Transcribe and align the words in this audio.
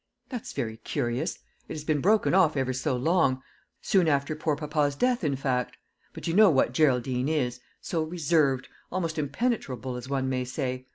"That's 0.29 0.53
very 0.53 0.77
curious. 0.77 1.37
It 1.67 1.73
has 1.73 1.83
been 1.83 2.01
broken 2.01 2.33
off 2.33 2.57
ever 2.57 2.73
so 2.73 2.97
long 2.97 3.43
soon 3.83 4.07
after 4.07 4.35
poor 4.35 4.55
papa's 4.55 4.95
death, 4.95 5.23
in 5.23 5.35
fact. 5.35 5.77
But 6.11 6.25
you 6.25 6.33
know 6.33 6.49
what 6.49 6.73
Geraldine 6.73 7.29
is 7.29 7.59
so 7.81 8.01
reserved 8.01 8.67
almost 8.91 9.19
impenetrable, 9.19 9.95
as 9.97 10.09
one 10.09 10.27
may 10.27 10.43
say. 10.43 10.87